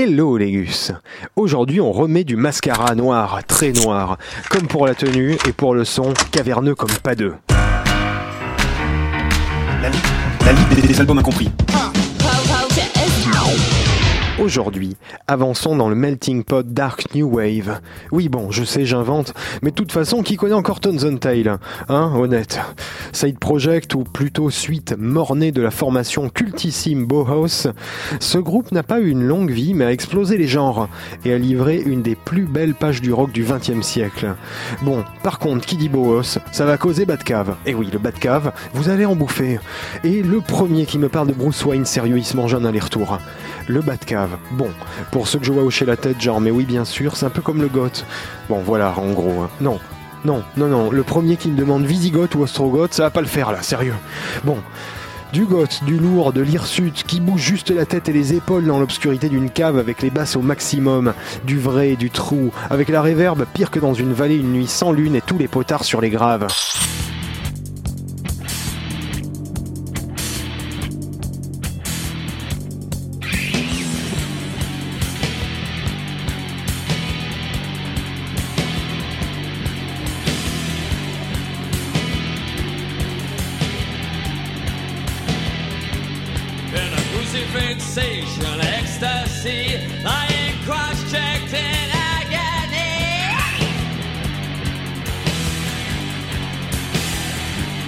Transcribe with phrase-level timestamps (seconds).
[0.00, 0.92] Hello les gus
[1.34, 4.16] Aujourd'hui on remet du mascara noir, très noir,
[4.48, 7.34] comme pour la tenue et pour le son, caverneux comme pas deux.
[9.82, 9.90] La,
[10.46, 11.50] la des, des albums incompris.
[14.48, 17.82] Aujourd'hui, avançons dans le melting pot Dark New Wave.
[18.12, 21.52] Oui bon, je sais, j'invente, mais de toute façon, qui connaît encore Tones on Tail
[21.90, 22.58] Hein, honnête?
[23.12, 27.68] Side Project, ou plutôt suite mornée de la formation cultissime Bauhaus,
[28.20, 30.88] ce groupe n'a pas eu une longue vie, mais a explosé les genres,
[31.26, 34.34] et a livré une des plus belles pages du rock du XXe siècle.
[34.80, 37.54] Bon, par contre, qui dit Bauhaus, ça va causer Batcave.
[37.66, 39.60] Et oui, le Batcave, vous allez en bouffer.
[40.04, 43.18] Et le premier qui me parle de Bruce Wayne sérieux, il se mange un aller-retour.
[43.66, 44.37] Le Batcave.
[44.52, 44.70] Bon,
[45.10, 47.30] pour ceux que je vois hocher la tête, genre, mais oui, bien sûr, c'est un
[47.30, 48.04] peu comme le goth.
[48.48, 49.42] Bon, voilà, en gros.
[49.42, 49.50] hein.
[49.60, 49.78] Non.
[50.24, 53.28] Non, non, non, le premier qui me demande Visigoth ou Ostrogoth, ça va pas le
[53.28, 53.94] faire là, sérieux.
[54.42, 54.58] Bon,
[55.32, 58.80] du goth, du lourd, de l'hirsute, qui bouge juste la tête et les épaules dans
[58.80, 61.12] l'obscurité d'une cave avec les basses au maximum,
[61.44, 64.90] du vrai, du trou, avec la réverbe pire que dans une vallée une nuit sans
[64.90, 66.48] lune et tous les potards sur les graves.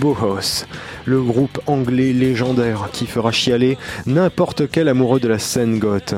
[0.00, 0.66] Bauhaus,
[1.04, 6.14] le groupe anglais légendaire qui fera chialer n'importe quel amoureux de la scène goth.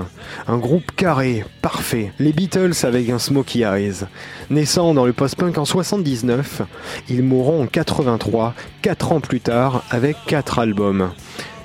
[0.47, 4.05] Un groupe carré, parfait, les Beatles avec un Smoky Eyes.
[4.51, 6.63] Naissant dans le post-punk en 79,
[7.09, 11.11] ils mourront en 83, 4 ans plus tard, avec 4 albums.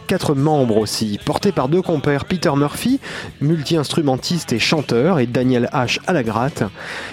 [0.08, 3.00] Quatre membres aussi, portés par deux compères, Peter Murphy,
[3.42, 6.00] multi-instrumentiste et chanteur, et Daniel H.
[6.08, 6.64] à la gratte.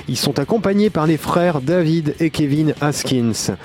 [0.09, 3.57] Ils sont accompagnés par les frères David et Kevin Haskins.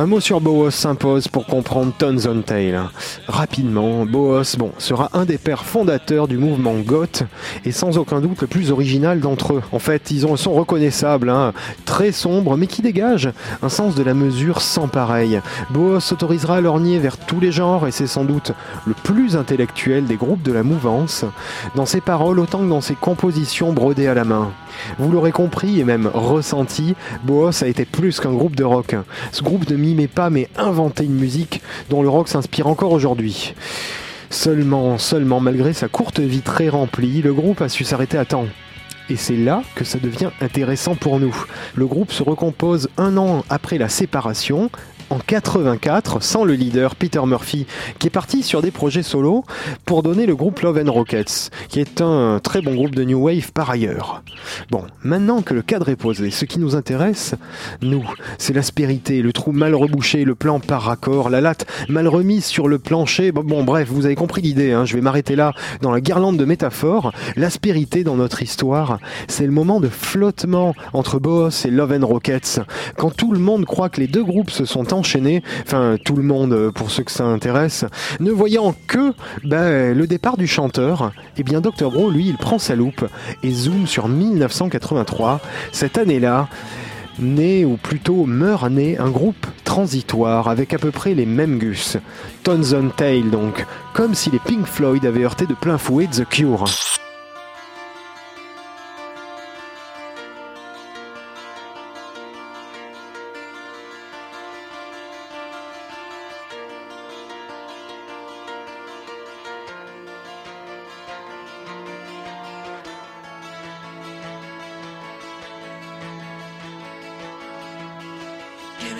[0.00, 2.78] Un mot sur Boas s'impose pour comprendre Tons on Tail.
[3.26, 7.24] Rapidement, Boas bon, sera un des pères fondateurs du mouvement goth
[7.64, 9.62] et sans aucun doute le plus original d'entre eux.
[9.72, 11.52] En fait, ils ont un son reconnaissable, hein,
[11.84, 15.40] très sombre, mais qui dégage un sens de la mesure sans pareil.
[15.70, 18.52] Boas s'autorisera à lorgner vers tous les genres et c'est sans doute
[18.86, 21.24] le plus intellectuel des groupes de la mouvance,
[21.74, 24.52] dans ses paroles autant que dans ses compositions brodées à la main.
[25.00, 26.94] Vous l'aurez compris et même ressenti,
[27.24, 28.94] Boas a été plus qu'un groupe de rock.
[29.32, 33.54] Ce groupe ne mimait pas mais inventait une musique dont le rock s'inspire encore aujourd'hui.
[34.30, 38.46] Seulement, seulement, malgré sa courte vie très remplie, le groupe a su s'arrêter à temps.
[39.08, 41.34] Et c'est là que ça devient intéressant pour nous.
[41.74, 44.70] Le groupe se recompose un an après la séparation,
[45.10, 47.66] en 84, sans le leader Peter Murphy,
[47.98, 49.44] qui est parti sur des projets solo
[49.84, 53.18] pour donner le groupe Love and Rockets, qui est un très bon groupe de New
[53.18, 54.22] Wave par ailleurs.
[54.70, 57.34] Bon, maintenant que le cadre est posé, ce qui nous intéresse,
[57.82, 58.04] nous,
[58.38, 62.68] c'est l'aspérité, le trou mal rebouché, le plan par raccord, la latte mal remise sur
[62.68, 63.32] le plancher.
[63.32, 66.44] Bon, bref, vous avez compris l'idée, hein, je vais m'arrêter là dans la guirlande de
[66.44, 67.12] métaphores.
[67.36, 72.60] L'aspérité dans notre histoire, c'est le moment de flottement entre Boss et Love and Rockets.
[72.96, 76.22] Quand tout le monde croit que les deux groupes se sont enchaînés, enfin tout le
[76.22, 77.84] monde euh, pour ceux que ça intéresse,
[78.20, 79.12] ne voyant que
[79.44, 81.90] ben, le départ du chanteur, eh bien Dr.
[81.90, 83.04] Bro, lui, il prend sa loupe
[83.42, 85.40] et zoome sur 1983.
[85.72, 86.48] Cette année-là,
[87.18, 91.96] né ou plutôt meurt né un groupe transitoire avec à peu près les mêmes gus.
[92.42, 96.24] Tons on Tail donc, comme si les Pink Floyd avaient heurté de plein fouet The
[96.28, 96.64] Cure.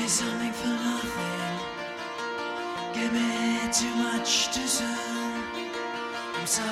[0.08, 1.54] Me something for nothing.
[2.94, 5.42] Give me too much too soon.
[6.34, 6.64] I'm so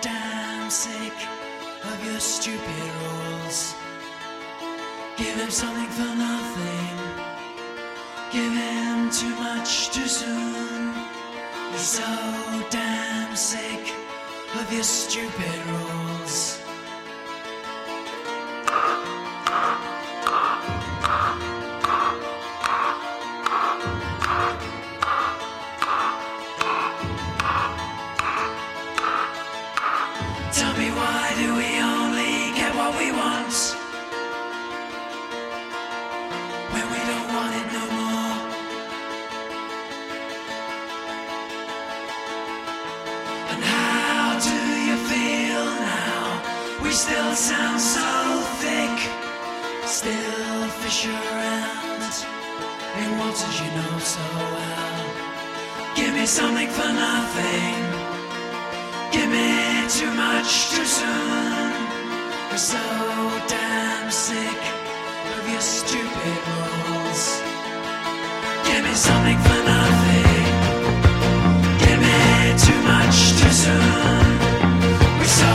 [0.00, 1.16] damn sick
[1.90, 3.74] of your stupid rules.
[5.16, 6.96] Give him something for nothing.
[8.30, 10.94] Give him too much too soon.
[11.72, 12.12] He's so
[12.70, 13.92] damn sick
[14.54, 16.67] of your stupid rules.
[56.28, 57.74] Something for nothing.
[59.10, 61.72] Give me too much too soon.
[62.50, 62.78] We're so
[63.48, 64.60] damn sick
[65.34, 67.22] of your stupid rules.
[68.68, 70.44] Give me something for nothing.
[71.80, 72.20] Give me
[72.66, 74.28] too much too soon.
[75.18, 75.54] We're so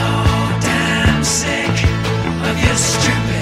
[0.69, 1.77] damn sick
[2.49, 3.32] of your stupid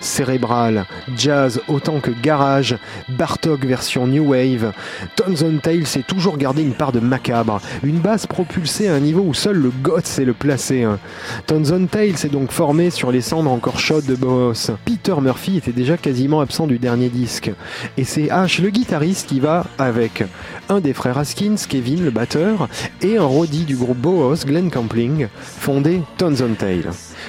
[0.00, 0.86] Cérébral,
[1.16, 2.76] jazz autant que garage,
[3.08, 4.72] Bartok version New Wave,
[5.16, 9.00] Tons on Tail s'est toujours gardé une part de macabre, une basse propulsée à un
[9.00, 10.84] niveau où seul le goth sait le placer.
[10.84, 10.98] hein.
[11.46, 14.70] Tons on Tail s'est donc formé sur les cendres encore chaudes de Boos.
[14.84, 17.50] Peter Murphy était déjà quasiment absent du dernier disque,
[17.96, 20.24] et c'est H, le guitariste, qui va avec
[20.68, 22.68] un des frères Haskins, Kevin, le batteur,
[23.02, 26.84] et un roadie du groupe Boos, Glenn Campling, fondé Tons on Tail.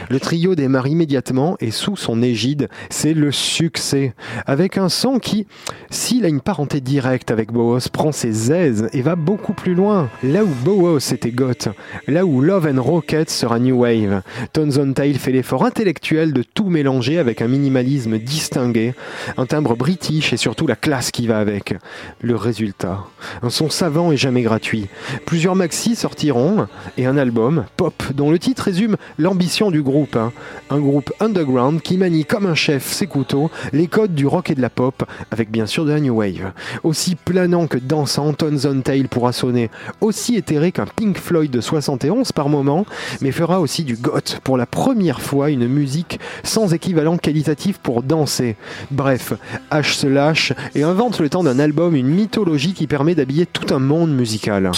[0.10, 4.14] Le trio démarre immédiatement et sous son égide, c'est le succès.
[4.46, 5.48] Avec un son qui,
[5.90, 10.10] s'il a une parenté directe avec Boas, prend ses aises et va beaucoup plus loin.
[10.24, 11.70] Là où Boas était goth,
[12.08, 14.22] là où Love and Rocket sera New Wave,
[14.54, 18.94] Tons on Tail fait l'effort intellectuel de tout mélanger avec un minimalisme distingué,
[19.38, 21.76] un timbre british et surtout la classe qui va avec.
[22.22, 23.00] Le résultat,
[23.42, 24.88] un son savant et jamais gratuit.
[25.26, 26.68] Plusieurs maxis sortiront
[26.98, 30.16] et un album, pop, dont le titre résume l'ambition du groupe.
[30.16, 30.32] hein.
[30.70, 34.56] Un groupe underground qui manie comme un chef ses couteaux, les codes du rock et
[34.56, 36.52] de la pop, avec bien sûr de la new wave.
[36.84, 39.70] Aussi planant que dansant, Tons on Tail pourra sonner
[40.00, 42.86] aussi éthéré qu'un Pink Floyd de 71 par moment,
[43.22, 48.04] mais fera aussi du goth pour la première fois une musique sans équivalent qualitatif pour
[48.04, 48.56] danser.
[48.92, 49.34] Bref,
[49.72, 53.74] H se lâche et invente le temps d'un album une mythologie qui permet d'habiller tout
[53.74, 54.72] un monde musical.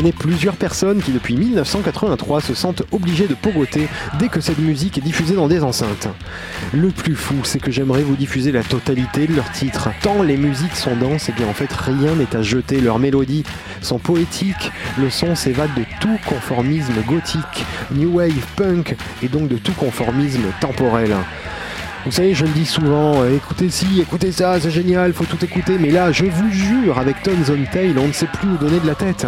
[0.00, 3.86] Je connais plusieurs personnes qui depuis 1983 se sentent obligées de pogoter
[4.18, 6.08] dès que cette musique est diffusée dans des enceintes.
[6.72, 9.90] Le plus fou, c'est que j'aimerais vous diffuser la totalité de leurs titres.
[10.00, 12.80] Tant les musiques sont denses et bien en fait rien n'est à jeter.
[12.80, 13.44] Leurs mélodies
[13.82, 19.58] sont poétiques, le son s'évade de tout conformisme gothique, new wave, punk et donc de
[19.58, 21.14] tout conformisme temporel.
[22.06, 25.44] Vous savez, je le dis souvent, euh, écoutez ci, écoutez ça, c'est génial, faut tout
[25.44, 28.56] écouter, mais là, je vous jure, avec Tons on Tail, on ne sait plus où
[28.56, 29.26] donner de la tête.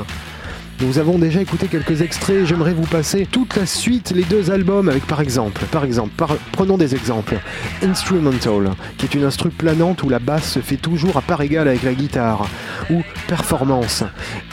[0.82, 4.88] Nous avons déjà écouté quelques extraits, j'aimerais vous passer toute la suite, les deux albums,
[4.88, 6.10] avec par exemple, par exemple,
[6.50, 7.38] prenons des exemples.
[7.82, 11.68] Instrumental, qui est une instru planante où la basse se fait toujours à part égale
[11.68, 12.48] avec la guitare.
[12.90, 14.02] Ou Performance,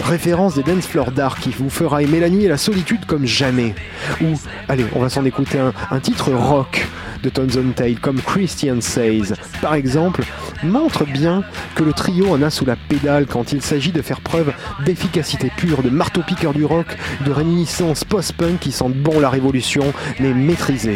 [0.04, 3.26] référence des dance floor dark qui vous fera aimer la nuit et la solitude comme
[3.26, 3.74] jamais.
[4.22, 6.88] Ou, allez, on va s'en écouter un, titre rock
[7.24, 10.22] de Tons on Tail, comme Christian Says, par exemple,
[10.64, 11.44] montre bien
[11.76, 14.54] que le trio en a sous la pédale quand il s'agit de faire preuve
[14.86, 16.88] d'efficacité pure, de marteau-piqueur du rock,
[17.26, 20.96] de réminiscence post-punk qui sentent bon la révolution, mais maîtrisée.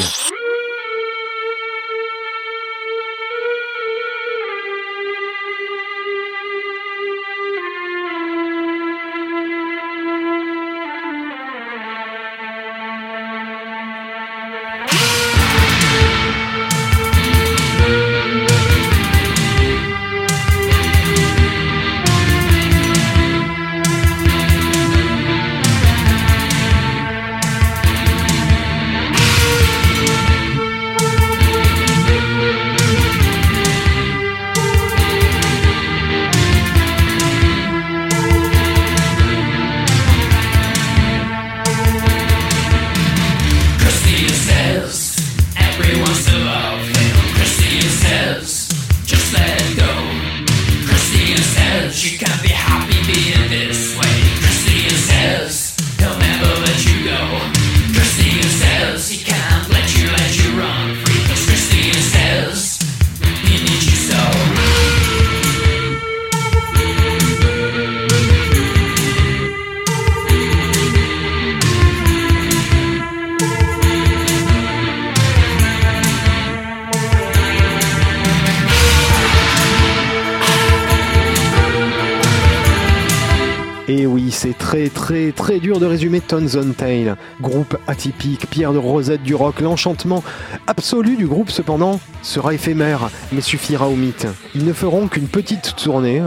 [85.03, 87.15] Très très dur de résumer Tons on Tail.
[87.41, 90.23] Groupe atypique, pierre de rosette du rock, l'enchantement
[90.65, 94.27] absolu du groupe cependant sera éphémère, mais suffira au mythe.
[94.55, 96.21] Ils ne feront qu'une petite tournée,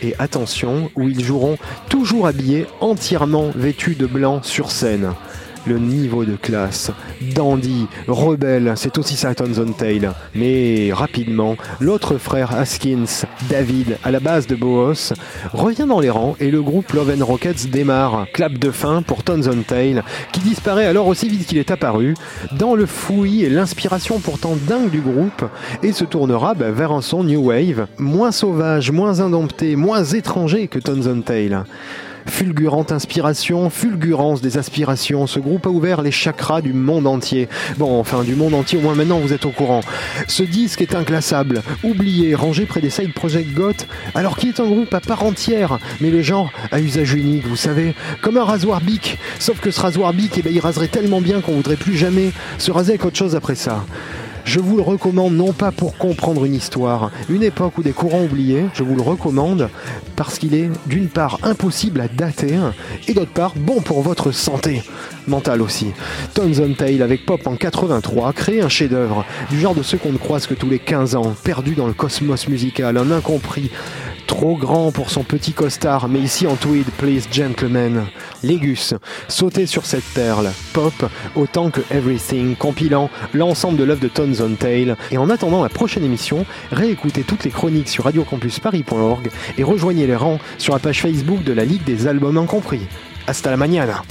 [0.00, 5.10] et attention, où ils joueront toujours habillés, entièrement vêtus de blanc sur scène.
[5.66, 6.90] Le niveau de classe,
[7.34, 10.10] dandy, rebelle, c'est aussi ça on Tail.
[10.34, 15.14] Mais rapidement, l'autre frère Haskins, David, à la base de Boos,
[15.52, 18.26] revient dans les rangs et le groupe Love Rockets démarre.
[18.34, 20.02] Clap de fin pour on Tail,
[20.32, 22.14] qui disparaît alors aussi vite qu'il est apparu,
[22.58, 25.44] dans le fouillis et l'inspiration pourtant dingue du groupe,
[25.82, 30.68] et se tournera bah, vers un son New Wave, moins sauvage, moins indompté, moins étranger
[30.68, 31.56] que on Tail.
[32.26, 37.48] Fulgurante inspiration, fulgurance des aspirations, ce groupe a ouvert les chakras du monde entier.
[37.76, 39.80] Bon, enfin du monde entier, au moins maintenant vous êtes au courant.
[40.26, 44.66] Ce disque est inclassable, oublié, rangé près des side project goth, alors qu'il est un
[44.66, 48.80] groupe à part entière, mais le genre à usage unique, vous savez, comme un rasoir
[48.80, 51.96] bic, sauf que ce rasoir bic, eh ben, il raserait tellement bien qu'on voudrait plus
[51.96, 53.84] jamais se raser avec autre chose après ça.
[54.44, 58.24] Je vous le recommande non pas pour comprendre une histoire, une époque ou des courants
[58.24, 59.70] oubliés, je vous le recommande
[60.16, 62.58] parce qu'il est d'une part impossible à dater
[63.08, 64.82] et d'autre part bon pour votre santé
[65.28, 65.92] mentale aussi.
[66.34, 70.12] Tons on Tail avec Pop en 83 crée un chef-d'œuvre du genre de ceux qu'on
[70.12, 73.70] ne croise que tous les 15 ans, perdu dans le cosmos musical, un incompris,
[74.26, 78.04] trop grand pour son petit costard, mais ici en tweed, please gentlemen.
[78.42, 78.94] Légus,
[79.28, 80.94] sautez sur cette perle, pop
[81.34, 84.96] autant que everything, compilant l'ensemble de l'œuvre de Tons on Tail.
[85.10, 90.16] Et en attendant la prochaine émission, réécoutez toutes les chroniques sur radiocampusparis.org et rejoignez les
[90.16, 92.86] rangs sur la page Facebook de la Ligue des albums incompris.
[93.26, 94.02] Hasta la mañana.